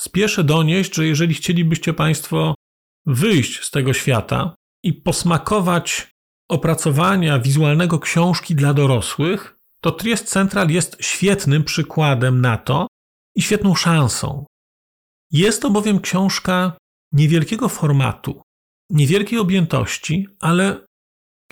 Spieszę 0.00 0.44
donieść, 0.44 0.94
że 0.94 1.06
jeżeli 1.06 1.34
chcielibyście 1.34 1.94
Państwo 1.94 2.54
wyjść 3.06 3.64
z 3.64 3.70
tego 3.70 3.92
świata 3.92 4.54
i 4.82 4.92
posmakować 4.92 6.10
opracowania 6.50 7.38
wizualnego 7.38 7.98
książki 7.98 8.54
dla 8.54 8.74
dorosłych, 8.74 9.56
to 9.82 9.90
Triest 9.90 10.28
Central 10.28 10.70
jest 10.70 10.96
świetnym 11.00 11.64
przykładem 11.64 12.40
na 12.40 12.56
to 12.56 12.86
i 13.34 13.42
świetną 13.42 13.74
szansą. 13.74 14.46
Jest 15.30 15.62
to 15.62 15.70
bowiem 15.70 16.00
książka 16.00 16.76
niewielkiego 17.12 17.68
formatu, 17.68 18.42
niewielkiej 18.90 19.38
objętości, 19.38 20.28
ale 20.40 20.86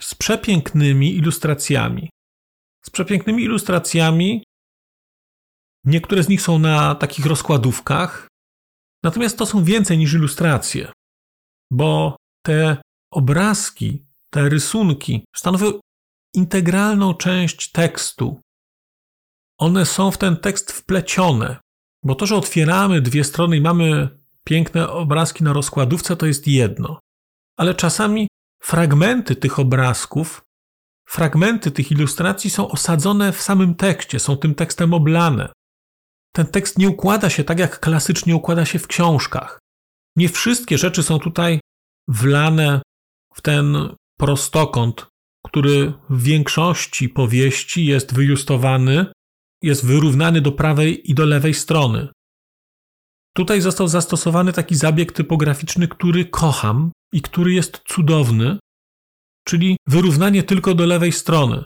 z 0.01 0.15
przepięknymi 0.15 1.17
ilustracjami. 1.17 2.11
Z 2.85 2.91
przepięknymi 2.91 3.43
ilustracjami. 3.43 4.43
Niektóre 5.85 6.23
z 6.23 6.29
nich 6.29 6.43
są 6.43 6.59
na 6.59 6.95
takich 6.95 7.27
rozkładówkach, 7.27 8.29
natomiast 9.03 9.39
to 9.39 9.47
są 9.47 9.65
więcej 9.65 9.99
niż 9.99 10.15
ilustracje, 10.15 10.93
bo 11.73 12.17
te 12.47 12.77
obrazki, 13.13 14.07
te 14.31 14.49
rysunki 14.49 15.25
stanowią 15.37 15.81
integralną 16.35 17.15
część 17.15 17.73
tekstu. 17.73 18.41
One 19.61 19.87
są 19.87 20.11
w 20.11 20.19
ten 20.19 20.37
tekst 20.37 20.73
wplecione, 20.73 21.57
bo 22.05 22.15
to, 22.15 22.27
że 22.27 22.37
otwieramy 22.37 23.01
dwie 23.01 23.25
strony 23.25 23.57
i 23.57 23.61
mamy 23.61 24.19
piękne 24.45 24.91
obrazki 24.91 25.45
na 25.45 25.53
rozkładówce, 25.53 26.17
to 26.17 26.27
jest 26.27 26.47
jedno. 26.47 27.01
Ale 27.59 27.75
czasami 27.75 28.29
fragmenty 28.63 29.37
tych 29.37 29.59
obrazków, 29.59 30.43
fragmenty 31.09 31.71
tych 31.71 31.91
ilustracji 31.91 32.51
są 32.51 32.69
osadzone 32.69 33.33
w 33.33 33.43
samym 33.43 33.75
tekście, 33.75 34.19
są 34.19 34.37
tym 34.37 34.55
tekstem 34.55 34.95
oblane. 34.95 35.53
Ten 36.37 36.47
tekst 36.47 36.79
nie 36.79 36.89
układa 36.89 37.31
się 37.31 37.45
tak, 37.45 37.59
jak 37.59 37.81
klasycznie 37.81 38.37
układa 38.37 38.65
się 38.65 38.79
w 38.79 38.87
książkach. 38.87 39.59
Nie 40.17 40.29
wszystkie 40.29 40.79
rzeczy 40.79 41.03
są 41.03 41.19
tutaj 41.19 41.61
wlane 42.09 42.83
w 43.35 43.43
ten 43.43 43.95
prostokąt, 44.19 45.07
który 45.47 45.93
w 46.11 46.23
większości 46.23 47.09
powieści 47.09 47.87
jest 47.87 48.15
wyjustowany, 48.15 49.07
jest 49.63 49.87
wyrównany 49.87 50.41
do 50.41 50.53
prawej 50.53 51.11
i 51.11 51.15
do 51.15 51.25
lewej 51.25 51.55
strony. 51.55 52.09
Tutaj 53.37 53.61
został 53.61 53.89
zastosowany 53.89 54.53
taki 54.53 54.75
zabieg 54.75 55.13
typograficzny, 55.13 55.89
który 55.89 56.25
kocham 56.25 56.93
i 57.13 57.23
który 57.23 57.53
jest 57.53 57.83
cudowny, 57.89 58.59
czyli 59.45 59.77
wyrównanie 59.87 60.43
tylko 60.43 60.75
do 60.75 60.87
lewej 60.87 61.13
strony. 61.13 61.65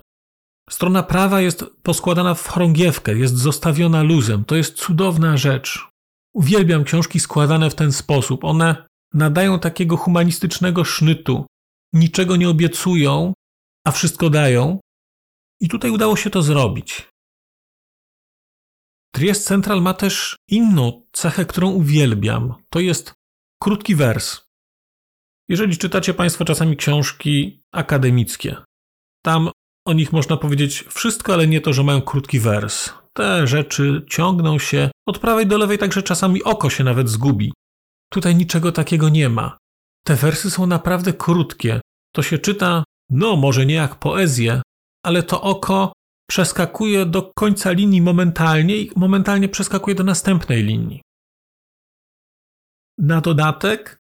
Strona 0.71 1.03
prawa 1.03 1.41
jest 1.41 1.65
poskładana 1.83 2.35
w 2.35 2.47
chorągiewkę, 2.47 3.15
jest 3.15 3.37
zostawiona 3.37 4.03
luzem. 4.03 4.45
To 4.45 4.57
jest 4.57 4.77
cudowna 4.77 5.37
rzecz. 5.37 5.89
Uwielbiam 6.35 6.85
książki 6.85 7.21
składane 7.21 7.71
w 7.71 7.75
ten 7.75 7.93
sposób. 7.93 8.45
One 8.45 8.87
nadają 9.15 9.59
takiego 9.59 9.97
humanistycznego 9.97 10.85
sznytu. 10.85 11.47
Niczego 11.93 12.37
nie 12.37 12.49
obiecują, 12.49 13.33
a 13.87 13.91
wszystko 13.91 14.31
dają. 14.31 14.81
I 15.61 15.69
tutaj 15.69 15.91
udało 15.91 16.17
się 16.17 16.31
to 16.31 16.43
zrobić. 16.43 17.09
Triest 19.15 19.47
Central 19.47 19.83
ma 19.83 19.95
też 19.95 20.37
inną 20.49 21.07
cechę, 21.13 21.45
którą 21.45 21.71
uwielbiam. 21.71 22.55
To 22.69 22.81
jest 22.81 23.13
krótki 23.63 23.95
wers. 23.95 24.41
Jeżeli 25.49 25.79
czytacie 25.79 26.15
Państwo 26.15 26.45
czasami 26.45 26.77
książki 26.77 27.63
akademickie, 27.73 28.57
tam 29.23 29.51
o 29.87 29.93
nich 29.93 30.13
można 30.13 30.37
powiedzieć 30.37 30.85
wszystko, 30.89 31.35
ale 31.35 31.47
nie 31.47 31.61
to, 31.61 31.73
że 31.73 31.83
mają 31.83 32.03
krótki 32.03 32.41
wers. 32.41 32.91
Te 33.13 33.47
rzeczy 33.47 34.05
ciągną 34.09 34.59
się 34.59 34.91
od 35.09 35.19
prawej 35.19 35.47
do 35.47 35.59
lewej, 35.59 35.79
także 35.79 36.03
czasami 36.03 36.43
oko 36.43 36.71
się 36.71 36.85
nawet 36.85 37.09
zgubi. 37.09 37.53
Tutaj 38.13 38.37
niczego 38.37 38.73
takiego 38.73 39.09
nie 39.09 39.29
ma. 39.29 39.59
Te 40.05 40.17
wersy 40.17 40.51
są 40.51 40.67
naprawdę 40.67 41.13
krótkie. 41.13 41.81
To 42.15 42.23
się 42.23 42.39
czyta, 42.39 42.85
no 43.11 43.37
może 43.37 43.67
nie 43.67 43.75
jak 43.75 43.95
poezję, 43.99 44.63
ale 45.05 45.23
to 45.23 45.43
oko 45.43 45.93
przeskakuje 46.31 47.07
do 47.07 47.33
końca 47.37 47.71
linii 47.71 48.03
momentalnie 48.03 48.77
i 48.77 48.91
momentalnie 48.97 49.49
przeskakuje 49.49 49.95
do 49.95 50.05
następnej 50.05 50.63
linii. 50.63 51.03
Na 52.99 53.21
dodatek 53.21 53.97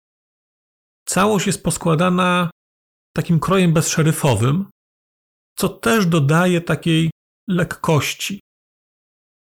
całość 1.09 1.47
jest 1.47 1.63
poskładana 1.63 2.51
takim 3.17 3.41
krojem 3.41 3.73
bezszeryfowym, 3.73 4.71
co 5.57 5.69
też 5.69 6.07
dodaje 6.07 6.61
takiej 6.61 7.11
lekkości. 7.49 8.41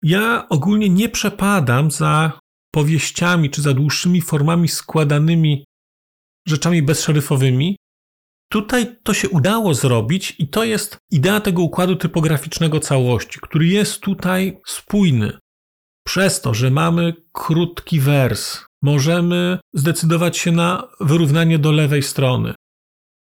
Ja 0.03 0.47
ogólnie 0.49 0.89
nie 0.89 1.09
przepadam 1.09 1.91
za 1.91 2.39
powieściami 2.75 3.51
czy 3.51 3.63
za 3.63 3.75
dłuższymi 3.75 4.21
formami 4.21 4.69
składanymi 4.69 5.65
rzeczami 6.49 6.83
bezszeryfowymi. 6.83 7.77
Tutaj 8.53 8.97
to 9.03 9.15
się 9.15 9.29
udało 9.29 9.75
zrobić 9.75 10.35
i 10.39 10.49
to 10.49 10.65
jest 10.65 10.97
idea 11.11 11.41
tego 11.41 11.63
układu 11.63 11.97
typograficznego 11.97 12.81
całości, 12.81 13.39
który 13.43 13.67
jest 13.67 14.01
tutaj 14.01 14.61
spójny. 14.67 15.39
Przez 16.07 16.41
to, 16.41 16.55
że 16.55 16.71
mamy 16.71 17.15
krótki 17.33 18.01
wers, 18.01 18.65
możemy 18.83 19.59
zdecydować 19.75 20.39
się 20.39 20.53
na 20.53 20.89
wyrównanie 21.01 21.59
do 21.59 21.73
lewej 21.73 22.03
strony. 22.03 22.55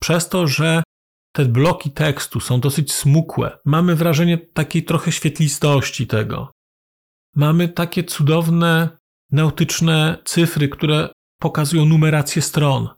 Przez 0.03 0.29
to, 0.29 0.47
że 0.47 0.83
te 1.33 1.45
bloki 1.45 1.91
tekstu 1.91 2.41
są 2.41 2.61
dosyć 2.61 2.93
smukłe. 2.93 3.59
Mamy 3.65 3.97
wrażenie 3.97 4.39
takiej 4.39 4.85
trochę 4.85 5.13
świetlistości 5.13 6.07
tego. 6.07 6.51
Mamy 7.37 7.69
takie 7.69 8.05
cudowne 8.05 8.99
nautyczne 9.31 10.19
cyfry, 10.25 10.69
które 10.69 11.09
pokazują 11.41 11.85
numerację 11.85 12.43
stron. 12.43 12.89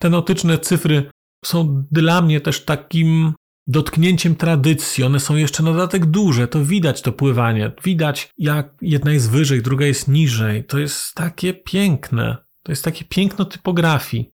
Te 0.00 0.10
nautyczne 0.10 0.58
cyfry 0.58 1.10
są 1.44 1.84
dla 1.90 2.22
mnie 2.22 2.40
też 2.40 2.64
takim 2.64 3.32
dotknięciem 3.66 4.36
tradycji. 4.36 5.04
One 5.04 5.20
są 5.20 5.36
jeszcze 5.36 5.62
na 5.62 5.72
dodatek 5.72 6.06
duże, 6.06 6.48
to 6.48 6.64
widać 6.64 7.02
to 7.02 7.12
pływanie. 7.12 7.72
Widać, 7.84 8.30
jak 8.38 8.74
jedna 8.82 9.12
jest 9.12 9.30
wyżej, 9.30 9.62
druga 9.62 9.86
jest 9.86 10.08
niżej. 10.08 10.64
To 10.64 10.78
jest 10.78 11.14
takie 11.14 11.54
piękne. 11.54 12.36
To 12.62 12.72
jest 12.72 12.84
takie 12.84 13.04
piękno 13.04 13.44
typografii. 13.44 14.30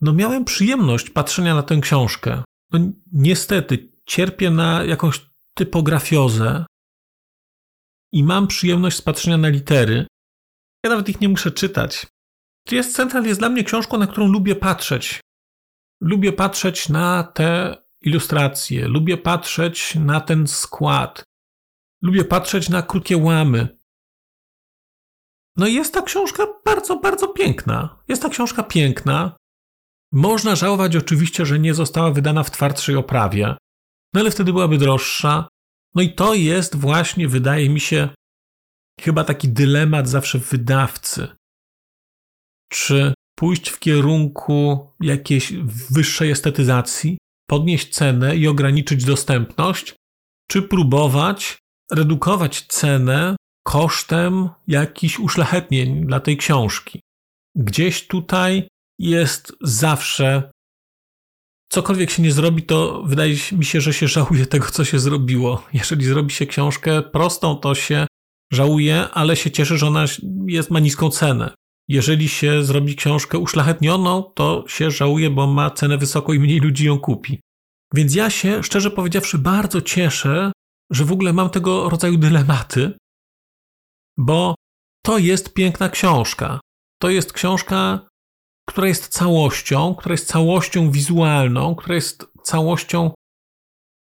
No 0.00 0.12
miałem 0.12 0.44
przyjemność 0.44 1.10
patrzenia 1.10 1.54
na 1.54 1.62
tę 1.62 1.80
książkę. 1.80 2.42
No 2.72 2.78
niestety 3.12 3.92
cierpię 4.06 4.50
na 4.50 4.84
jakąś 4.84 5.30
typografiozę 5.54 6.66
i 8.12 8.24
mam 8.24 8.46
przyjemność 8.46 8.96
z 8.96 9.02
patrzenia 9.02 9.36
na 9.36 9.48
litery. 9.48 10.06
Ja 10.84 10.90
nawet 10.90 11.08
ich 11.08 11.20
nie 11.20 11.28
muszę 11.28 11.50
czytać. 11.50 12.06
Jest 12.70 12.96
Central 12.96 13.24
jest 13.24 13.40
dla 13.40 13.48
mnie 13.48 13.64
książką, 13.64 13.98
na 13.98 14.06
którą 14.06 14.26
lubię 14.26 14.56
patrzeć. 14.56 15.20
Lubię 16.00 16.32
patrzeć 16.32 16.88
na 16.88 17.24
te 17.24 17.76
ilustracje, 18.00 18.88
lubię 18.88 19.16
patrzeć 19.16 19.94
na 19.94 20.20
ten 20.20 20.46
skład, 20.46 21.24
lubię 22.02 22.24
patrzeć 22.24 22.68
na 22.68 22.82
krótkie 22.82 23.16
łamy. 23.16 23.78
No 25.56 25.66
i 25.66 25.74
jest 25.74 25.94
ta 25.94 26.02
książka 26.02 26.46
bardzo, 26.64 26.96
bardzo 26.96 27.28
piękna. 27.28 28.02
Jest 28.08 28.22
ta 28.22 28.28
książka 28.28 28.62
piękna. 28.62 29.36
Można 30.12 30.56
żałować 30.56 30.96
oczywiście, 30.96 31.46
że 31.46 31.58
nie 31.58 31.74
została 31.74 32.10
wydana 32.10 32.42
w 32.42 32.50
twardszej 32.50 32.96
oprawie, 32.96 33.56
no 34.14 34.20
ale 34.20 34.30
wtedy 34.30 34.52
byłaby 34.52 34.78
droższa. 34.78 35.48
No 35.94 36.02
i 36.02 36.14
to 36.14 36.34
jest 36.34 36.76
właśnie, 36.76 37.28
wydaje 37.28 37.70
mi 37.70 37.80
się, 37.80 38.08
chyba 39.00 39.24
taki 39.24 39.48
dylemat 39.48 40.08
zawsze 40.08 40.38
wydawcy. 40.38 41.28
Czy 42.72 43.14
pójść 43.38 43.68
w 43.68 43.78
kierunku 43.78 44.88
jakiejś 45.00 45.52
wyższej 45.90 46.30
estetyzacji, 46.30 47.18
podnieść 47.48 47.88
cenę 47.88 48.36
i 48.36 48.48
ograniczyć 48.48 49.04
dostępność, 49.04 49.94
czy 50.50 50.62
próbować 50.62 51.58
redukować 51.92 52.66
cenę 52.66 53.36
kosztem 53.66 54.48
jakichś 54.66 55.18
uszlachetnień 55.18 56.06
dla 56.06 56.20
tej 56.20 56.36
książki. 56.36 57.00
Gdzieś 57.56 58.06
tutaj 58.06 58.68
jest 59.00 59.52
zawsze. 59.60 60.50
Cokolwiek 61.72 62.10
się 62.10 62.22
nie 62.22 62.32
zrobi, 62.32 62.62
to 62.62 63.02
wydaje 63.06 63.34
mi 63.52 63.64
się, 63.64 63.80
że 63.80 63.92
się 63.92 64.08
żałuje 64.08 64.46
tego, 64.46 64.66
co 64.66 64.84
się 64.84 64.98
zrobiło. 64.98 65.66
Jeżeli 65.72 66.04
zrobi 66.04 66.30
się 66.30 66.46
książkę 66.46 67.02
prostą, 67.02 67.56
to 67.56 67.74
się 67.74 68.06
żałuje, 68.52 69.08
ale 69.10 69.36
się 69.36 69.50
cieszy, 69.50 69.78
że 69.78 69.86
ona 69.86 70.04
jest, 70.46 70.70
ma 70.70 70.80
niską 70.80 71.10
cenę. 71.10 71.54
Jeżeli 71.88 72.28
się 72.28 72.64
zrobi 72.64 72.96
książkę 72.96 73.38
uszlachetnioną, 73.38 74.22
to 74.22 74.64
się 74.68 74.90
żałuje, 74.90 75.30
bo 75.30 75.46
ma 75.46 75.70
cenę 75.70 75.98
wysoką 75.98 76.32
i 76.32 76.38
mniej 76.38 76.60
ludzi 76.60 76.86
ją 76.86 76.98
kupi. 76.98 77.40
Więc 77.94 78.14
ja 78.14 78.30
się, 78.30 78.62
szczerze 78.62 78.90
powiedziawszy, 78.90 79.38
bardzo 79.38 79.80
cieszę, 79.80 80.52
że 80.92 81.04
w 81.04 81.12
ogóle 81.12 81.32
mam 81.32 81.50
tego 81.50 81.88
rodzaju 81.88 82.16
dylematy, 82.16 82.92
bo 84.18 84.54
to 85.04 85.18
jest 85.18 85.54
piękna 85.54 85.88
książka. 85.88 86.60
To 87.02 87.10
jest 87.10 87.32
książka, 87.32 88.09
która 88.70 88.88
jest 88.88 89.08
całością, 89.08 89.94
która 89.94 90.12
jest 90.12 90.28
całością 90.28 90.90
wizualną, 90.90 91.74
która 91.74 91.94
jest 91.94 92.26
całością 92.42 93.10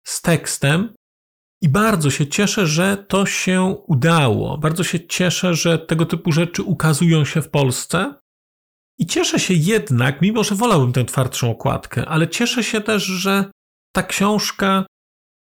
z 0.03 0.21
tekstem. 0.21 0.93
I 1.61 1.69
bardzo 1.69 2.09
się 2.09 2.27
cieszę, 2.27 2.67
że 2.67 2.97
to 2.97 3.25
się 3.25 3.61
udało. 3.87 4.57
Bardzo 4.57 4.83
się 4.83 5.07
cieszę, 5.07 5.55
że 5.55 5.79
tego 5.79 6.05
typu 6.05 6.31
rzeczy 6.31 6.63
ukazują 6.63 7.25
się 7.25 7.41
w 7.41 7.49
Polsce. 7.49 8.15
I 8.99 9.05
cieszę 9.05 9.39
się 9.39 9.53
jednak, 9.53 10.21
mimo 10.21 10.43
że 10.43 10.55
wolałbym 10.55 10.93
tę 10.93 11.05
twardszą 11.05 11.51
okładkę, 11.51 12.05
ale 12.05 12.27
cieszę 12.27 12.63
się 12.63 12.81
też, 12.81 13.03
że 13.03 13.51
ta 13.95 14.03
książka, 14.03 14.85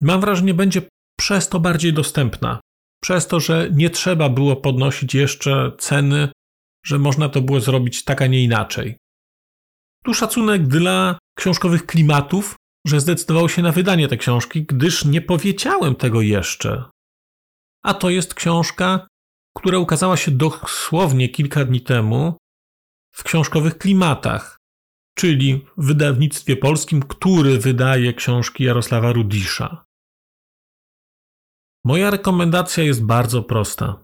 mam 0.01 0.21
wrażenie, 0.21 0.53
będzie 0.53 0.81
przez 1.19 1.49
to 1.49 1.59
bardziej 1.59 1.93
dostępna. 1.93 2.59
Przez 3.03 3.27
to, 3.27 3.39
że 3.39 3.69
nie 3.73 3.89
trzeba 3.89 4.29
było 4.29 4.55
podnosić 4.55 5.13
jeszcze 5.13 5.71
ceny, 5.79 6.29
że 6.85 6.99
można 6.99 7.29
to 7.29 7.41
było 7.41 7.59
zrobić 7.59 8.03
tak, 8.03 8.21
a 8.21 8.27
nie 8.27 8.43
inaczej. 8.43 8.97
Tu 10.03 10.13
szacunek 10.13 10.67
dla 10.67 11.19
książkowych 11.37 11.85
klimatów, 11.85 12.55
że 12.87 12.99
zdecydował 12.99 13.49
się 13.49 13.61
na 13.61 13.71
wydanie 13.71 14.07
tej 14.07 14.17
książki, 14.17 14.65
gdyż 14.65 15.05
nie 15.05 15.21
powiedziałem 15.21 15.95
tego 15.95 16.21
jeszcze. 16.21 16.83
A 17.83 17.93
to 17.93 18.09
jest 18.09 18.33
książka, 18.33 19.07
która 19.57 19.77
ukazała 19.77 20.17
się 20.17 20.31
dosłownie 20.31 21.29
kilka 21.29 21.65
dni 21.65 21.81
temu 21.81 22.37
w 23.11 23.23
książkowych 23.23 23.77
klimatach, 23.77 24.57
czyli 25.15 25.65
w 25.77 25.85
wydawnictwie 25.85 26.57
polskim, 26.57 27.01
który 27.01 27.59
wydaje 27.59 28.13
książki 28.13 28.63
Jarosława 28.63 29.13
Rudisza. 29.13 29.83
Moja 31.85 32.09
rekomendacja 32.09 32.83
jest 32.83 33.05
bardzo 33.05 33.43
prosta. 33.43 34.03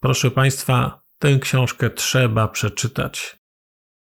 Proszę 0.00 0.30
Państwa, 0.30 1.00
tę 1.18 1.38
książkę 1.38 1.90
trzeba 1.90 2.48
przeczytać. 2.48 3.36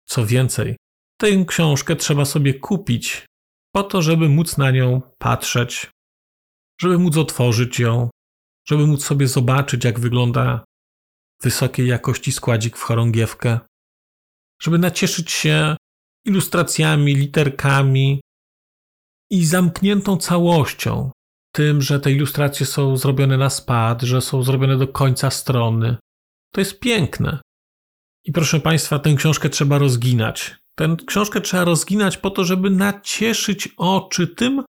Co 0.05 0.25
więcej, 0.25 0.75
Tę 1.21 1.45
książkę 1.47 1.95
trzeba 1.95 2.25
sobie 2.25 2.53
kupić 2.53 3.25
po 3.73 3.83
to, 3.83 4.01
żeby 4.01 4.29
móc 4.29 4.57
na 4.57 4.71
nią 4.71 5.01
patrzeć, 5.17 5.91
żeby 6.81 6.97
móc 6.97 7.17
otworzyć 7.17 7.79
ją, 7.79 8.09
żeby 8.67 8.87
móc 8.87 9.05
sobie 9.05 9.27
zobaczyć, 9.27 9.85
jak 9.85 9.99
wygląda 9.99 10.65
wysokiej 11.41 11.87
jakości 11.87 12.31
składzik 12.31 12.77
w 12.77 12.81
chorągiewkę, 12.81 13.59
żeby 14.61 14.77
nacieszyć 14.79 15.31
się 15.31 15.75
ilustracjami, 16.25 17.15
literkami 17.15 18.21
i 19.31 19.45
zamkniętą 19.45 20.17
całością. 20.17 21.11
Tym, 21.51 21.81
że 21.81 21.99
te 21.99 22.11
ilustracje 22.11 22.65
są 22.65 22.97
zrobione 22.97 23.37
na 23.37 23.49
spad, 23.49 24.01
że 24.01 24.21
są 24.21 24.43
zrobione 24.43 24.77
do 24.77 24.87
końca 24.87 25.29
strony. 25.29 25.97
To 26.53 26.61
jest 26.61 26.79
piękne. 26.79 27.41
I 28.25 28.31
proszę 28.31 28.59
Państwa, 28.59 28.99
tę 28.99 29.15
książkę 29.15 29.49
trzeba 29.49 29.77
rozginać. 29.77 30.58
Tę 30.79 30.95
książkę 31.07 31.41
trzeba 31.41 31.63
rozginać 31.63 32.17
po 32.17 32.29
to, 32.29 32.43
żeby 32.43 32.69
nacieszyć 32.69 33.69
oczy 33.77 34.27
tym, 34.27 34.63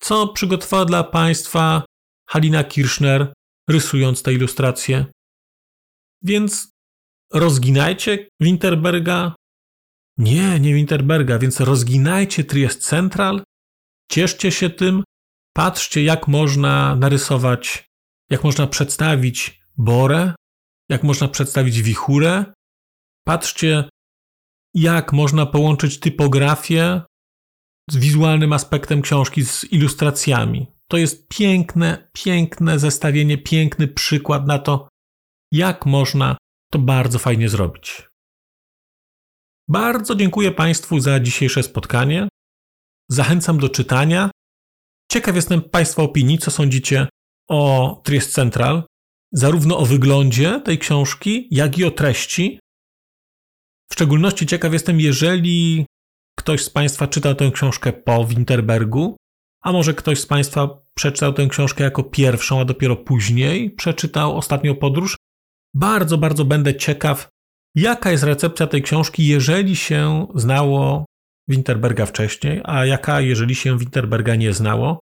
co 0.00 0.28
przygotowała 0.28 0.84
dla 0.84 1.04
Państwa 1.04 1.84
Halina 2.30 2.64
Kirschner, 2.64 3.32
rysując 3.70 4.22
te 4.22 4.32
ilustracje. 4.32 5.06
Więc 6.22 6.70
rozginajcie 7.32 8.28
Winterberga. 8.40 9.34
Nie, 10.18 10.60
nie 10.60 10.74
Winterberga, 10.74 11.38
więc 11.38 11.60
rozginajcie 11.60 12.44
Triest 12.44 12.82
Central. 12.82 13.44
Cieszcie 14.10 14.52
się 14.52 14.70
tym. 14.70 15.04
Patrzcie, 15.56 16.04
jak 16.04 16.28
można 16.28 16.96
narysować, 16.96 17.88
jak 18.30 18.44
można 18.44 18.66
przedstawić 18.66 19.60
Borę, 19.76 20.34
jak 20.88 21.02
można 21.02 21.28
przedstawić 21.28 21.82
wichurę. 21.82 22.44
Patrzcie, 23.24 23.88
jak 24.76 25.12
można 25.12 25.46
połączyć 25.46 26.00
typografię 26.00 27.02
z 27.90 27.96
wizualnym 27.96 28.52
aspektem 28.52 29.02
książki, 29.02 29.44
z 29.44 29.64
ilustracjami. 29.64 30.66
To 30.88 30.96
jest 30.96 31.28
piękne, 31.28 32.10
piękne 32.12 32.78
zestawienie, 32.78 33.38
piękny 33.38 33.88
przykład 33.88 34.46
na 34.46 34.58
to, 34.58 34.88
jak 35.52 35.86
można 35.86 36.36
to 36.72 36.78
bardzo 36.78 37.18
fajnie 37.18 37.48
zrobić. 37.48 38.08
Bardzo 39.68 40.14
dziękuję 40.14 40.52
Państwu 40.52 41.00
za 41.00 41.20
dzisiejsze 41.20 41.62
spotkanie. 41.62 42.28
Zachęcam 43.10 43.58
do 43.58 43.68
czytania. 43.68 44.30
Ciekaw 45.12 45.36
jestem 45.36 45.62
Państwa 45.62 46.02
opinii, 46.02 46.38
co 46.38 46.50
sądzicie 46.50 47.08
o 47.48 48.00
Triest 48.04 48.32
Central, 48.32 48.82
zarówno 49.32 49.78
o 49.78 49.86
wyglądzie 49.86 50.60
tej 50.64 50.78
książki, 50.78 51.48
jak 51.50 51.78
i 51.78 51.84
o 51.84 51.90
treści. 51.90 52.60
W 53.90 53.94
szczególności 53.94 54.46
ciekaw 54.46 54.72
jestem, 54.72 55.00
jeżeli 55.00 55.86
ktoś 56.38 56.64
z 56.64 56.70
Państwa 56.70 57.06
czytał 57.06 57.34
tę 57.34 57.50
książkę 57.50 57.92
po 57.92 58.24
Winterbergu, 58.24 59.16
a 59.62 59.72
może 59.72 59.94
ktoś 59.94 60.20
z 60.20 60.26
Państwa 60.26 60.68
przeczytał 60.94 61.32
tę 61.32 61.46
książkę 61.46 61.84
jako 61.84 62.02
pierwszą, 62.02 62.60
a 62.60 62.64
dopiero 62.64 62.96
później 62.96 63.70
przeczytał 63.70 64.36
ostatnią 64.36 64.74
podróż. 64.74 65.16
Bardzo, 65.74 66.18
bardzo 66.18 66.44
będę 66.44 66.76
ciekaw, 66.76 67.28
jaka 67.74 68.10
jest 68.10 68.24
recepcja 68.24 68.66
tej 68.66 68.82
książki, 68.82 69.26
jeżeli 69.26 69.76
się 69.76 70.26
znało 70.34 71.04
Winterberga 71.48 72.06
wcześniej, 72.06 72.60
a 72.64 72.86
jaka, 72.86 73.20
jeżeli 73.20 73.54
się 73.54 73.78
Winterberga 73.78 74.34
nie 74.34 74.52
znało. 74.52 75.00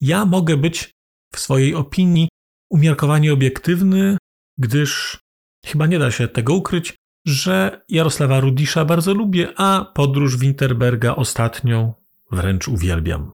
Ja 0.00 0.24
mogę 0.24 0.56
być 0.56 0.90
w 1.34 1.40
swojej 1.40 1.74
opinii 1.74 2.28
umiarkowanie 2.70 3.32
obiektywny, 3.32 4.16
gdyż 4.58 5.18
chyba 5.66 5.86
nie 5.86 5.98
da 5.98 6.10
się 6.10 6.28
tego 6.28 6.54
ukryć, 6.54 6.94
że 7.24 7.84
Jarosława 7.88 8.40
Rudisza 8.40 8.84
bardzo 8.84 9.14
lubię, 9.14 9.52
a 9.56 9.92
podróż 9.94 10.36
Winterberga 10.36 11.16
ostatnią 11.16 11.94
wręcz 12.32 12.68
uwielbiam. 12.68 13.32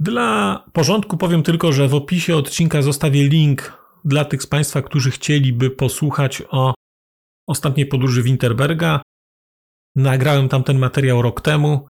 Dla 0.00 0.64
porządku 0.72 1.16
powiem 1.16 1.42
tylko, 1.42 1.72
że 1.72 1.88
w 1.88 1.94
opisie 1.94 2.36
odcinka 2.36 2.82
zostawię 2.82 3.28
link 3.28 3.78
dla 4.04 4.24
tych 4.24 4.42
z 4.42 4.46
Państwa, 4.46 4.82
którzy 4.82 5.10
chcieliby 5.10 5.70
posłuchać 5.70 6.42
o 6.50 6.74
ostatniej 7.46 7.86
podróży 7.86 8.22
Winterberga. 8.22 9.02
Nagrałem 9.96 10.48
tam 10.48 10.64
ten 10.64 10.78
materiał 10.78 11.22
rok 11.22 11.40
temu 11.40 11.88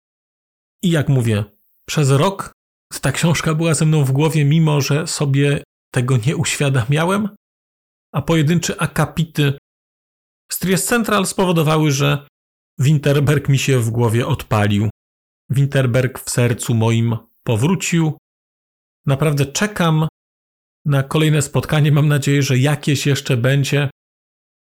i 0.83 0.90
jak 0.90 1.09
mówię, 1.09 1.44
przez 1.88 2.11
rok 2.11 2.53
ta 3.00 3.12
książka 3.12 3.55
była 3.55 3.74
ze 3.74 3.87
mną 3.87 4.05
w 4.05 4.12
głowie, 4.12 4.44
mimo 4.44 4.81
że 4.81 5.07
sobie 5.07 5.62
tego 5.90 6.16
nie 6.26 6.37
uświadamiałem, 6.37 7.29
a 8.12 8.22
pojedyncze 8.22 8.83
akapity 8.83 9.59
z 10.52 10.58
Triest 10.58 10.88
Central 10.88 11.26
spowodowały, 11.26 11.90
że 11.90 12.26
Winterberg 12.78 13.48
mi 13.48 13.58
się 13.58 13.78
w 13.78 13.90
głowie 13.90 14.26
odpalił. 14.26 14.90
Winterberg 15.50 16.18
w 16.18 16.30
sercu 16.30 16.74
moim 16.74 17.16
powrócił. 17.42 18.18
Naprawdę 19.06 19.46
czekam 19.46 20.08
na 20.84 21.02
kolejne 21.02 21.42
spotkanie. 21.42 21.92
Mam 21.92 22.08
nadzieję, 22.08 22.42
że 22.42 22.58
jakieś 22.58 23.06
jeszcze 23.06 23.36
będzie, 23.36 23.90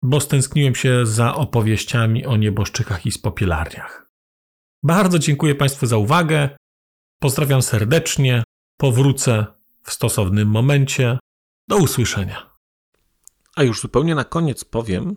bo 0.03 0.21
stęskniłem 0.21 0.75
się 0.75 1.07
za 1.07 1.35
opowieściami 1.35 2.27
o 2.27 2.37
nieboszczykach 2.37 3.07
i 3.07 3.13
spopielarniach. 3.13 4.11
Bardzo 4.83 5.19
dziękuję 5.19 5.55
Państwu 5.55 5.87
za 5.87 5.97
uwagę. 5.97 6.57
Pozdrawiam 7.21 7.63
serdecznie. 7.63 8.45
Powrócę 8.79 9.47
w 9.83 9.93
stosownym 9.93 10.49
momencie. 10.49 11.19
Do 11.69 11.77
usłyszenia. 11.77 12.57
A 13.57 13.63
już 13.63 13.81
zupełnie 13.81 14.15
na 14.15 14.25
koniec 14.25 14.65
powiem, 14.65 15.17